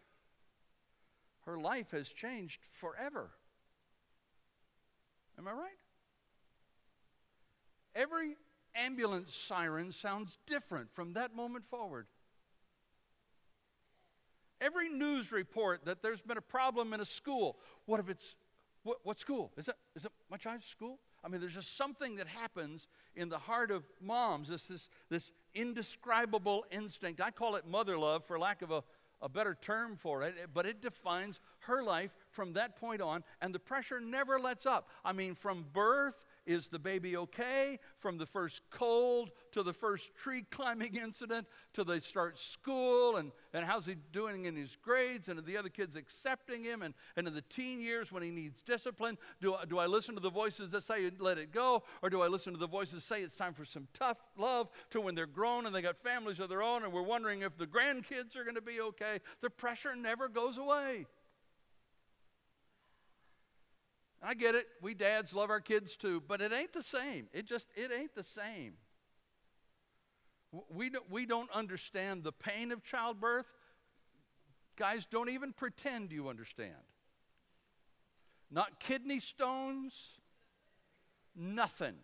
[1.44, 3.30] her life has changed forever.
[5.38, 5.78] Am I right?
[7.94, 8.36] Every
[8.74, 12.06] ambulance siren sounds different from that moment forward.
[14.60, 18.36] Every news report that there's been a problem in a school, what if it's,
[18.82, 19.52] what, what school?
[19.56, 20.98] Is it, is it my child's school?
[21.24, 25.32] I mean, there's just something that happens in the heart of moms, this, this, this
[25.54, 27.20] indescribable instinct.
[27.20, 28.82] I call it mother love for lack of a,
[29.24, 33.54] a better term for it, but it defines her life from that point on, and
[33.54, 34.88] the pressure never lets up.
[35.02, 37.78] I mean, from birth is the baby okay?
[37.98, 43.32] From the first cold to the first tree climbing incident to they start school and,
[43.52, 46.94] and how's he doing in his grades and are the other kids accepting him and,
[47.16, 50.30] and in the teen years when he needs discipline, do, do I listen to the
[50.30, 53.34] voices that say let it go or do I listen to the voices say it's
[53.34, 56.62] time for some tough love to when they're grown and they got families of their
[56.62, 59.20] own and we're wondering if the grandkids are going to be okay?
[59.40, 61.06] The pressure never goes away.
[64.24, 64.66] I get it.
[64.80, 67.28] We dads love our kids too, but it ain't the same.
[67.32, 68.74] It just, it ain't the same.
[70.70, 73.46] We don't, we don't understand the pain of childbirth.
[74.76, 76.72] Guys, don't even pretend you understand.
[78.50, 79.94] Not kidney stones,
[81.36, 81.96] nothing.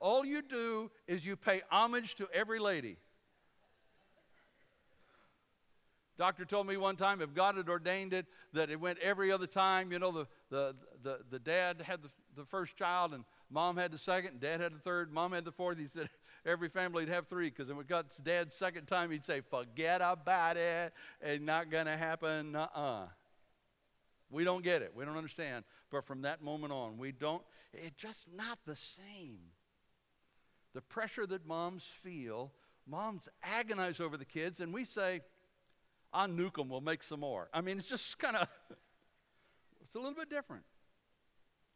[0.00, 2.96] All you do is you pay homage to every lady.
[6.18, 9.46] Doctor told me one time if God had ordained it, that it went every other
[9.46, 9.92] time.
[9.92, 13.92] You know, the, the, the, the dad had the, the first child, and mom had
[13.92, 15.78] the second, and dad had the third, mom had the fourth.
[15.78, 16.10] He said
[16.44, 20.00] every family would have three, because when it got dad's second time, he'd say, Forget
[20.02, 20.92] about it.
[21.20, 22.56] It's not going to happen.
[22.56, 23.06] Uh uh
[24.28, 24.92] We don't get it.
[24.96, 25.64] We don't understand.
[25.88, 29.38] But from that moment on, we don't, it's just not the same.
[30.74, 32.52] The pressure that moms feel,
[32.86, 35.20] moms agonize over the kids, and we say,
[36.12, 37.48] I'll nuke them, we'll make some more.
[37.52, 38.48] I mean, it's just kind of,
[39.82, 40.64] it's a little bit different.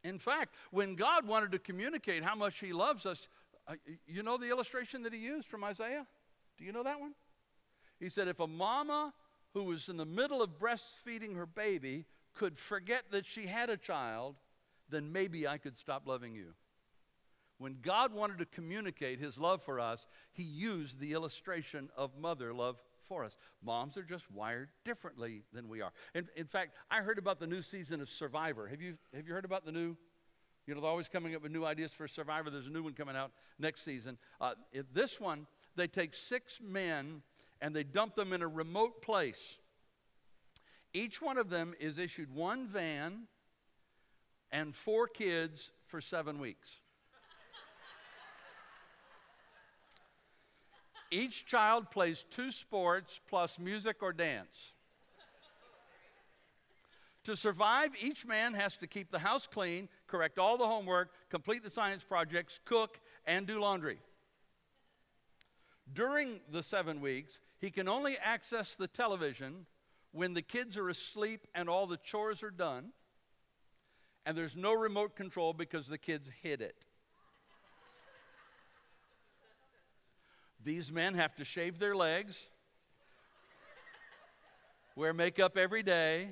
[0.04, 3.28] In fact, when God wanted to communicate how much He loves us,
[3.68, 3.74] uh,
[4.06, 6.06] you know the illustration that He used from Isaiah?
[6.58, 7.14] Do you know that one?
[8.00, 9.12] He said, if a mama
[9.54, 13.76] who was in the middle of breastfeeding her baby could forget that she had a
[13.76, 14.36] child,
[14.88, 16.54] then maybe I could stop loving you.
[17.58, 22.52] When God wanted to communicate His love for us, He used the illustration of mother
[22.52, 22.82] love
[23.20, 23.36] us.
[23.62, 25.92] Moms are just wired differently than we are.
[26.14, 28.66] In, in fact, I heard about the new season of Survivor.
[28.68, 29.96] Have you, have you heard about the new?
[30.66, 32.48] You know, they're always coming up with new ideas for Survivor.
[32.48, 34.16] There's a new one coming out next season.
[34.40, 34.54] Uh,
[34.94, 35.46] this one,
[35.76, 37.22] they take six men
[37.60, 39.56] and they dump them in a remote place.
[40.94, 43.28] Each one of them is issued one van
[44.50, 46.81] and four kids for seven weeks.
[51.12, 54.72] Each child plays two sports plus music or dance.
[57.24, 61.62] to survive, each man has to keep the house clean, correct all the homework, complete
[61.62, 63.98] the science projects, cook, and do laundry.
[65.92, 69.66] During the seven weeks, he can only access the television
[70.12, 72.92] when the kids are asleep and all the chores are done,
[74.24, 76.86] and there's no remote control because the kids hid it.
[80.64, 82.48] These men have to shave their legs,
[84.94, 86.28] wear makeup every day,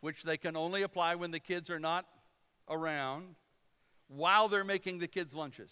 [0.00, 2.06] which they can only apply when the kids are not
[2.68, 3.34] around,
[4.08, 5.70] while they're making the kids' lunches.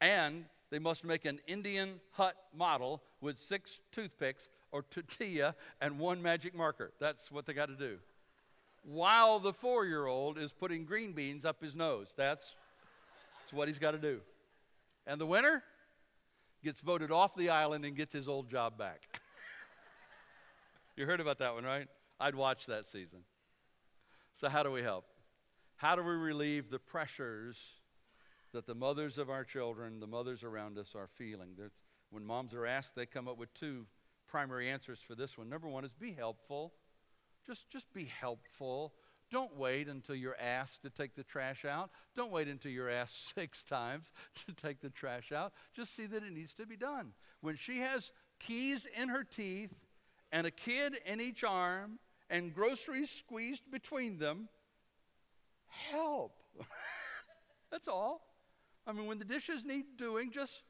[0.00, 6.20] And they must make an Indian hut model with six toothpicks or tortilla and one
[6.20, 6.92] magic marker.
[7.00, 7.98] That's what they got to do.
[8.84, 12.12] while the four year old is putting green beans up his nose.
[12.16, 12.54] That's,
[13.40, 14.20] that's what he's got to do.
[15.06, 15.62] And the winner
[16.64, 19.02] gets voted off the island and gets his old job back.
[20.96, 21.86] you heard about that one, right?
[22.18, 23.20] I'd watch that season.
[24.32, 25.04] So, how do we help?
[25.76, 27.58] How do we relieve the pressures
[28.52, 31.50] that the mothers of our children, the mothers around us, are feeling?
[31.56, 31.72] There's,
[32.10, 33.86] when moms are asked, they come up with two
[34.26, 35.48] primary answers for this one.
[35.48, 36.72] Number one is be helpful.
[37.46, 38.94] Just, just be helpful.
[39.34, 41.90] Don't wait until you're asked to take the trash out.
[42.14, 44.12] Don't wait until you're asked six times
[44.46, 45.52] to take the trash out.
[45.74, 47.14] Just see that it needs to be done.
[47.40, 49.74] When she has keys in her teeth
[50.30, 51.98] and a kid in each arm
[52.30, 54.48] and groceries squeezed between them,
[55.66, 56.36] help.
[57.72, 58.20] That's all.
[58.86, 60.62] I mean, when the dishes need doing, just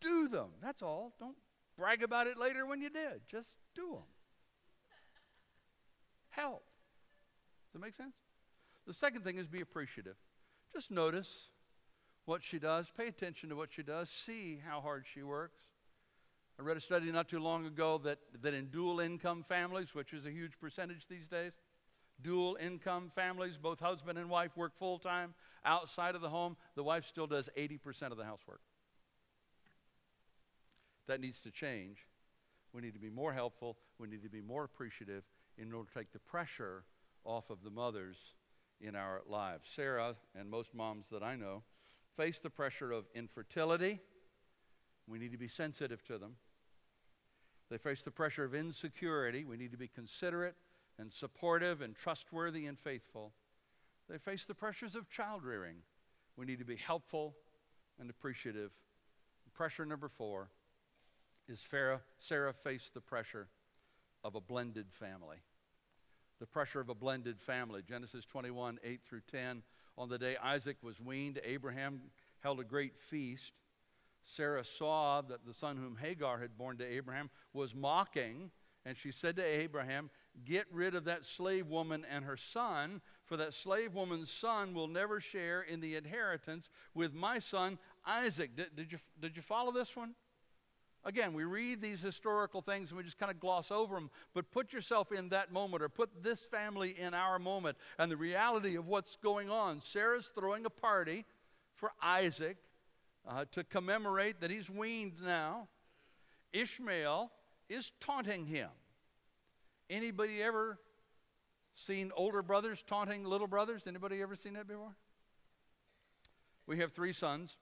[0.00, 0.50] do them.
[0.62, 1.14] That's all.
[1.18, 1.36] Don't
[1.76, 3.22] brag about it later when you did.
[3.28, 4.04] Just do them.
[6.30, 6.62] Help.
[7.72, 8.14] Does that make sense?
[8.86, 10.16] The second thing is be appreciative.
[10.74, 11.48] Just notice
[12.26, 15.60] what she does, pay attention to what she does, see how hard she works.
[16.58, 20.12] I read a study not too long ago that, that in dual income families, which
[20.12, 21.52] is a huge percentage these days,
[22.20, 26.84] dual income families, both husband and wife work full time outside of the home, the
[26.84, 28.60] wife still does 80% of the housework.
[31.06, 32.06] That needs to change.
[32.72, 35.24] We need to be more helpful, we need to be more appreciative
[35.58, 36.84] in order to take the pressure
[37.24, 38.16] off of the mothers
[38.80, 39.68] in our lives.
[39.74, 41.62] Sarah and most moms that I know
[42.16, 44.00] face the pressure of infertility.
[45.06, 46.36] We need to be sensitive to them.
[47.70, 49.44] They face the pressure of insecurity.
[49.44, 50.56] We need to be considerate
[50.98, 53.32] and supportive and trustworthy and faithful.
[54.08, 55.76] They face the pressures of child rearing.
[56.36, 57.34] We need to be helpful
[57.98, 58.72] and appreciative.
[59.54, 60.50] Pressure number four
[61.48, 63.48] is Sarah, Sarah faced the pressure
[64.24, 65.38] of a blended family.
[66.42, 67.82] The pressure of a blended family.
[67.88, 69.62] Genesis 21, 8 through 10.
[69.96, 72.00] On the day Isaac was weaned, Abraham
[72.40, 73.52] held a great feast.
[74.24, 78.50] Sarah saw that the son whom Hagar had borne to Abraham was mocking,
[78.84, 80.10] and she said to Abraham,
[80.44, 84.88] Get rid of that slave woman and her son, for that slave woman's son will
[84.88, 88.56] never share in the inheritance with my son Isaac.
[88.56, 90.16] Did, did, you, did you follow this one?
[91.04, 94.50] Again, we read these historical things and we just kind of gloss over them, but
[94.52, 98.76] put yourself in that moment or put this family in our moment and the reality
[98.76, 99.80] of what's going on.
[99.80, 101.24] Sarah's throwing a party
[101.74, 102.56] for Isaac
[103.28, 105.68] uh, to commemorate that he's weaned now.
[106.52, 107.32] Ishmael
[107.68, 108.68] is taunting him.
[109.90, 110.78] Anybody ever
[111.74, 113.82] seen older brothers taunting little brothers?
[113.86, 114.94] Anybody ever seen that before?
[116.66, 117.56] We have three sons.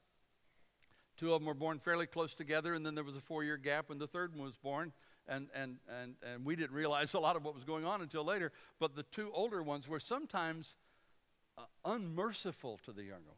[1.20, 3.58] Two of them were born fairly close together, and then there was a four year
[3.58, 4.90] gap when the third one was born.
[5.28, 8.24] And, and, and, and we didn't realize a lot of what was going on until
[8.24, 8.52] later.
[8.78, 10.76] But the two older ones were sometimes
[11.58, 13.36] uh, unmerciful to the younger one.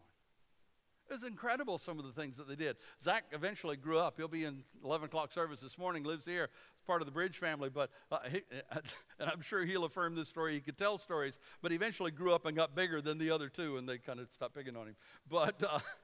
[1.11, 2.77] It was incredible some of the things that they did.
[3.03, 4.15] Zach eventually grew up.
[4.17, 6.45] He'll be in 11 o'clock service this morning, lives here.
[6.75, 8.43] It's part of the Bridge family, but uh, he,
[9.19, 10.55] and I'm sure he'll affirm this story.
[10.55, 13.77] He could tell stories, but eventually grew up and got bigger than the other two,
[13.77, 14.97] and they kind of stopped picking on him.
[15.29, 15.81] But uh,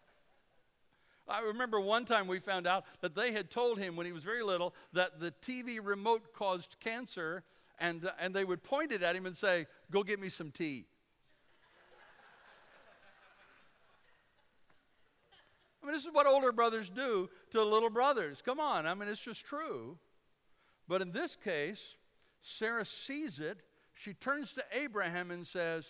[1.28, 4.24] I remember one time we found out that they had told him when he was
[4.24, 7.44] very little that the TV remote caused cancer,
[7.78, 10.50] and, uh, and they would point it at him and say, Go get me some
[10.50, 10.86] tea.
[15.82, 18.42] I mean, this is what older brothers do to little brothers.
[18.44, 19.98] Come on, I mean, it's just true.
[20.88, 21.94] But in this case,
[22.42, 23.62] Sarah sees it.
[23.94, 25.84] She turns to Abraham and says,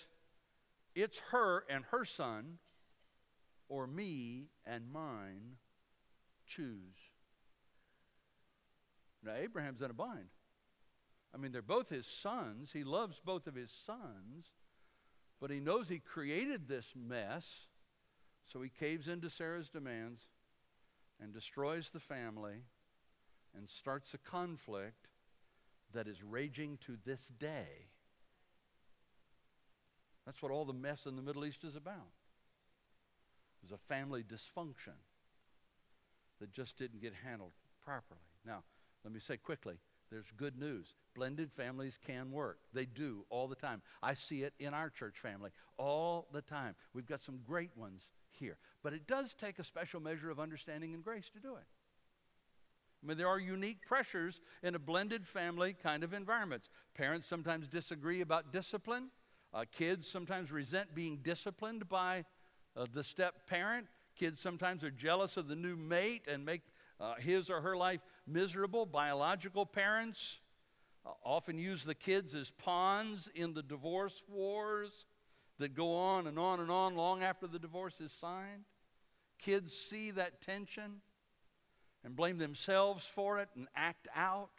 [0.94, 2.58] It's her and her son
[3.68, 5.56] or me and mine
[6.46, 6.96] choose.
[9.22, 10.28] Now, Abraham's in a bind.
[11.34, 12.70] I mean, they're both his sons.
[12.72, 14.46] He loves both of his sons,
[15.40, 17.44] but he knows he created this mess,
[18.50, 20.22] so he caves into Sarah's demands
[21.20, 22.62] and destroys the family
[23.56, 25.08] and starts a conflict
[25.92, 27.88] that is raging to this day.
[30.24, 32.12] That's what all the mess in the Middle East is about.
[33.62, 34.96] It was a family dysfunction
[36.40, 37.52] that just didn't get handled
[37.84, 38.20] properly.
[38.44, 38.62] Now,
[39.04, 39.78] let me say quickly
[40.10, 40.94] there's good news.
[41.14, 42.58] Blended families can work.
[42.72, 43.82] They do all the time.
[44.02, 46.74] I see it in our church family all the time.
[46.94, 48.58] We've got some great ones here.
[48.82, 51.66] But it does take a special measure of understanding and grace to do it.
[53.02, 56.68] I mean, there are unique pressures in a blended family kind of environments.
[56.94, 59.10] Parents sometimes disagree about discipline.
[59.54, 62.24] Uh, kids sometimes resent being disciplined by
[62.78, 63.86] uh, the step parent.
[64.16, 66.62] Kids sometimes are jealous of the new mate and make
[67.00, 68.86] uh, his or her life miserable.
[68.86, 70.38] Biological parents
[71.04, 75.04] uh, often use the kids as pawns in the divorce wars
[75.58, 78.64] that go on and on and on long after the divorce is signed.
[79.38, 81.00] Kids see that tension
[82.04, 84.50] and blame themselves for it and act out.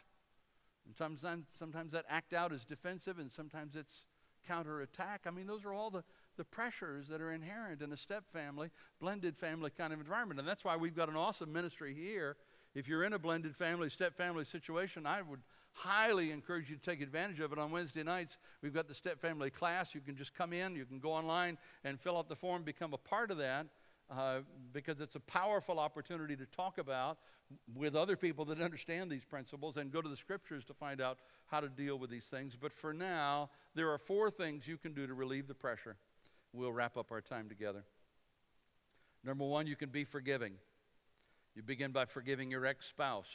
[0.86, 4.04] And sometimes, sometimes that act out is defensive and sometimes it's
[4.46, 5.22] counterattack.
[5.26, 6.02] I mean, those are all the,
[6.40, 10.40] the pressures that are inherent in a step family, blended family kind of environment.
[10.40, 12.34] And that's why we've got an awesome ministry here.
[12.74, 15.40] If you're in a blended family, step family situation, I would
[15.72, 17.58] highly encourage you to take advantage of it.
[17.58, 19.94] On Wednesday nights, we've got the step family class.
[19.94, 22.94] You can just come in, you can go online and fill out the form, become
[22.94, 23.66] a part of that.
[24.10, 24.40] Uh,
[24.72, 27.18] because it's a powerful opportunity to talk about
[27.76, 31.18] with other people that understand these principles and go to the scriptures to find out
[31.46, 32.56] how to deal with these things.
[32.60, 35.96] But for now, there are four things you can do to relieve the pressure.
[36.52, 37.84] We'll wrap up our time together.
[39.24, 40.54] Number one, you can be forgiving.
[41.54, 43.30] You begin by forgiving your ex spouse.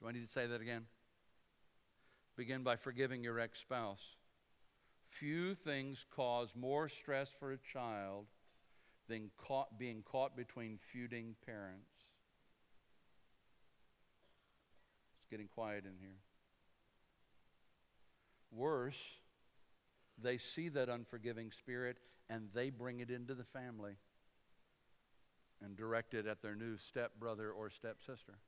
[0.00, 0.86] Do I need to say that again?
[2.36, 4.02] Begin by forgiving your ex spouse.
[5.04, 8.26] Few things cause more stress for a child
[9.08, 11.90] than caught, being caught between feuding parents.
[15.18, 16.18] It's getting quiet in here.
[18.52, 19.19] Worse,
[20.22, 21.98] they see that unforgiving spirit
[22.28, 23.96] and they bring it into the family
[25.62, 28.38] and direct it at their new stepbrother or stepsister.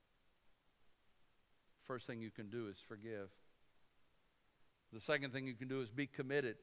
[1.86, 3.28] First thing you can do is forgive.
[4.92, 6.56] The second thing you can do is be committed.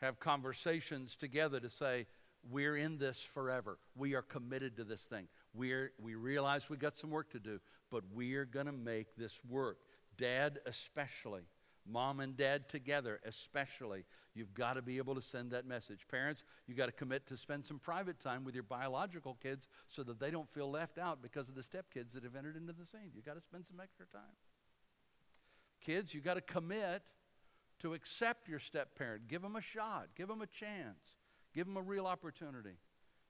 [0.00, 2.06] Have conversations together to say,
[2.50, 3.78] we're in this forever.
[3.96, 5.26] We are committed to this thing.
[5.52, 7.60] We're, we realize we got some work to do,
[7.90, 9.78] but we're going to make this work.
[10.16, 11.42] Dad, especially.
[11.88, 14.04] Mom and dad together, especially.
[14.34, 16.06] You've got to be able to send that message.
[16.10, 20.02] Parents, you've got to commit to spend some private time with your biological kids so
[20.02, 22.84] that they don't feel left out because of the stepkids that have entered into the
[22.84, 23.10] scene.
[23.14, 24.36] You've got to spend some extra time.
[25.80, 27.02] Kids, you've got to commit
[27.80, 29.28] to accept your step parent.
[29.28, 30.98] Give them a shot, give them a chance.
[31.56, 32.76] Give them a real opportunity.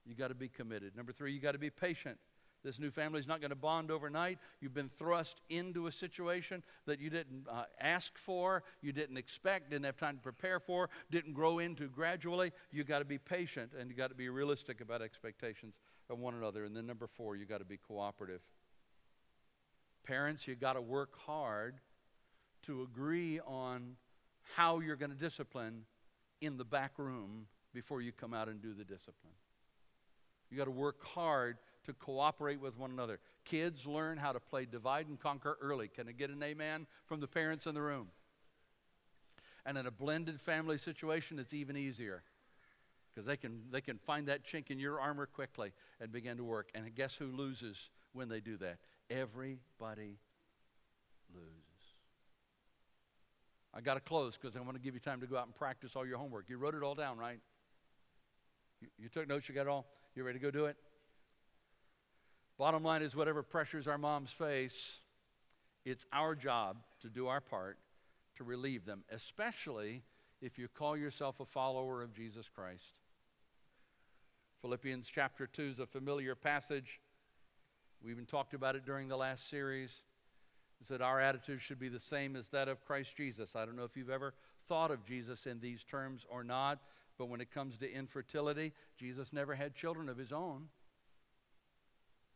[0.04, 0.96] you've got to be committed.
[0.96, 2.18] Number three, you've got to be patient.
[2.66, 4.40] This new family is not going to bond overnight.
[4.60, 9.70] You've been thrust into a situation that you didn't uh, ask for, you didn't expect,
[9.70, 12.50] didn't have time to prepare for, didn't grow into gradually.
[12.72, 15.74] You got to be patient and you got to be realistic about expectations
[16.10, 16.64] of one another.
[16.64, 18.40] And then number four, you got to be cooperative.
[20.04, 21.76] Parents, you got to work hard
[22.64, 23.94] to agree on
[24.56, 25.84] how you're going to discipline
[26.40, 29.34] in the back room before you come out and do the discipline.
[30.50, 33.18] You got to work hard to cooperate with one another.
[33.44, 35.88] Kids learn how to play divide and conquer early.
[35.88, 38.08] Can I get an amen from the parents in the room?
[39.64, 42.22] And in a blended family situation, it's even easier
[43.12, 46.44] because they can, they can find that chink in your armor quickly and begin to
[46.44, 46.70] work.
[46.74, 48.78] And guess who loses when they do that?
[49.10, 50.18] Everybody
[51.34, 51.52] loses.
[53.72, 55.54] I got to close because I want to give you time to go out and
[55.54, 56.48] practice all your homework.
[56.48, 57.40] You wrote it all down, right?
[58.80, 59.86] You, you took notes, you got it all?
[60.14, 60.76] You ready to go do it?
[62.58, 64.98] Bottom line is, whatever pressures our moms face,
[65.84, 67.78] it's our job to do our part
[68.36, 70.02] to relieve them, especially
[70.40, 72.84] if you call yourself a follower of Jesus Christ.
[74.62, 77.00] Philippians chapter 2 is a familiar passage.
[78.02, 79.90] We even talked about it during the last series.
[80.80, 83.54] It said our attitude should be the same as that of Christ Jesus.
[83.54, 84.34] I don't know if you've ever
[84.66, 86.80] thought of Jesus in these terms or not,
[87.18, 90.68] but when it comes to infertility, Jesus never had children of his own.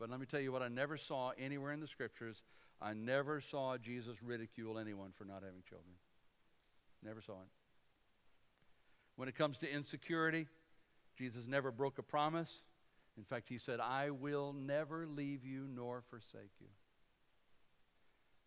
[0.01, 2.43] But let me tell you what I never saw anywhere in the scriptures.
[2.81, 5.93] I never saw Jesus ridicule anyone for not having children.
[7.05, 7.49] Never saw it.
[9.17, 10.47] When it comes to insecurity,
[11.19, 12.51] Jesus never broke a promise.
[13.19, 16.69] In fact, he said, I will never leave you nor forsake you.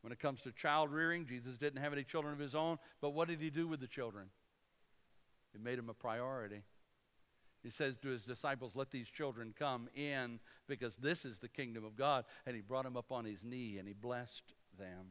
[0.01, 3.12] When it comes to child rearing, Jesus didn't have any children of his own, but
[3.12, 4.26] what did he do with the children?
[5.54, 6.64] It made him a priority.
[7.64, 11.86] He says to his disciples, Let these children come in because this is the kingdom
[11.86, 12.26] of God.
[12.45, 15.07] And he brought them up on his knee and he blessed them.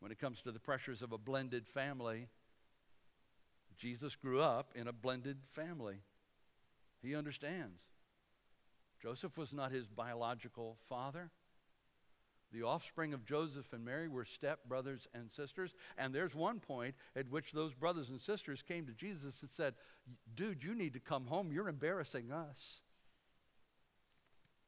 [0.00, 2.28] When it comes to the pressures of a blended family,
[3.78, 5.98] Jesus grew up in a blended family.
[7.00, 7.82] He understands.
[9.00, 11.30] Joseph was not his biological father.
[12.54, 15.74] The offspring of Joseph and Mary were step brothers and sisters.
[15.98, 19.74] And there's one point at which those brothers and sisters came to Jesus and said,
[20.36, 21.50] Dude, you need to come home.
[21.50, 22.80] You're embarrassing us.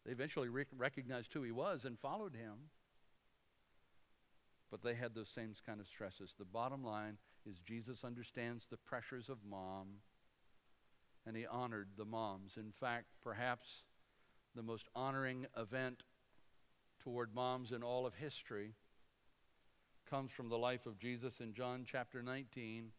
[0.04, 2.54] They eventually re- recognized who he was and followed him.
[4.68, 6.34] But they had those same kind of stresses.
[6.36, 7.18] The bottom line
[7.48, 9.86] is Jesus understands the pressures of mom,
[11.24, 12.56] and he honored the moms.
[12.56, 13.68] In fact, perhaps
[14.56, 16.02] the most honoring event
[17.06, 18.72] toward moms in all of history
[20.10, 22.90] comes from the life of Jesus in John chapter 19,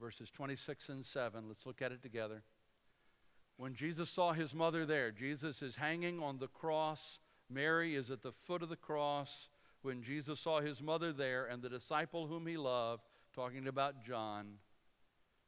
[0.00, 1.44] verses 26 and 7.
[1.46, 2.42] Let's look at it together.
[3.58, 7.18] When Jesus saw his mother there, Jesus is hanging on the cross.
[7.50, 9.48] Mary is at the foot of the cross.
[9.82, 13.02] When Jesus saw his mother there and the disciple whom he loved,
[13.34, 14.54] talking about John,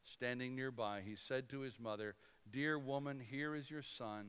[0.04, 2.16] standing nearby, he said to his mother,
[2.52, 4.26] Dear woman, here is your son.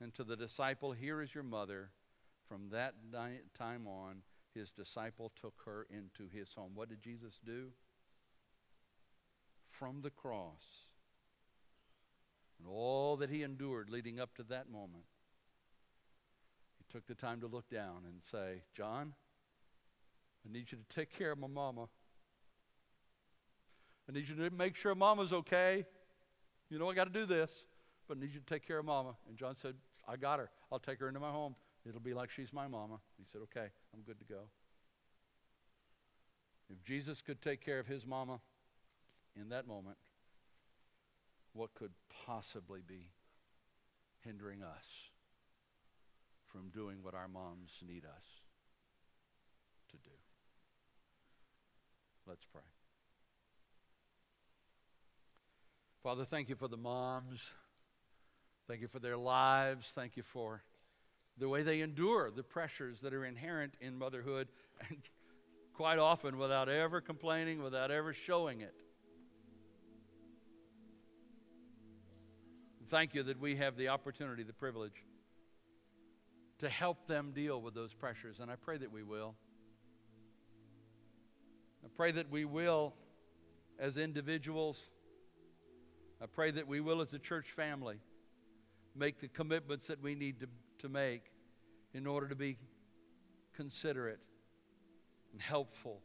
[0.00, 1.90] And to the disciple, Here is your mother.
[2.48, 2.94] From that
[3.56, 4.22] time on,
[4.54, 6.72] his disciple took her into his home.
[6.74, 7.68] What did Jesus do?
[9.64, 10.86] From the cross
[12.58, 15.04] and all that he endured leading up to that moment,
[16.78, 19.14] he took the time to look down and say, John,
[20.46, 21.88] I need you to take care of my mama.
[24.08, 25.86] I need you to make sure mama's okay.
[26.68, 27.64] You know, I got to do this,
[28.08, 29.14] but I need you to take care of mama.
[29.28, 29.74] And John said,
[30.06, 30.50] I got her.
[30.70, 31.54] I'll take her into my home.
[31.88, 32.98] It'll be like she's my mama.
[33.18, 34.42] He said, Okay, I'm good to go.
[36.70, 38.40] If Jesus could take care of his mama
[39.36, 39.96] in that moment,
[41.52, 41.92] what could
[42.26, 43.10] possibly be
[44.24, 44.84] hindering us
[46.46, 48.24] from doing what our moms need us
[49.90, 50.14] to do?
[52.26, 52.62] Let's pray.
[56.02, 57.50] Father, thank you for the moms.
[58.66, 59.92] Thank you for their lives.
[59.94, 60.62] Thank you for
[61.38, 64.48] the way they endure the pressures that are inherent in motherhood,
[64.88, 64.98] and
[65.74, 68.74] quite often without ever complaining, without ever showing it.
[72.88, 75.04] Thank you that we have the opportunity, the privilege
[76.62, 79.34] to help them deal with those pressures, and I pray that we will.
[81.84, 82.94] I pray that we will
[83.80, 84.78] as individuals.
[86.22, 87.98] I pray that we will as a church family
[88.94, 90.46] make the commitments that we need to
[90.82, 91.32] to make
[91.94, 92.58] in order to be
[93.54, 94.20] considerate
[95.32, 96.00] and helpful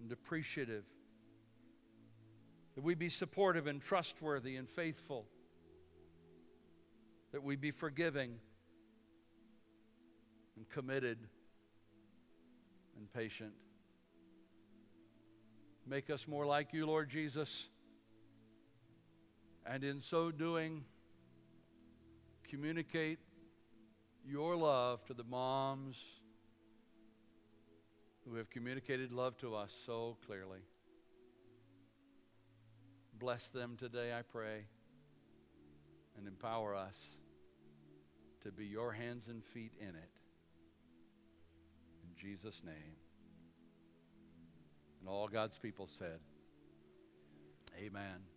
[0.00, 0.84] and appreciative.
[2.74, 5.26] That we be supportive and trustworthy and faithful.
[7.32, 8.38] That we be forgiving
[10.56, 11.18] and committed
[12.96, 13.52] and patient.
[15.86, 17.68] Make us more like you, Lord Jesus.
[19.66, 20.84] And in so doing,
[22.48, 23.18] communicate
[24.26, 25.96] your love to the moms
[28.26, 30.60] who have communicated love to us so clearly.
[33.18, 34.64] Bless them today, I pray,
[36.16, 36.96] and empower us
[38.42, 40.10] to be your hands and feet in it.
[42.02, 42.96] In Jesus' name.
[45.00, 46.18] And all God's people said,
[47.78, 48.33] Amen.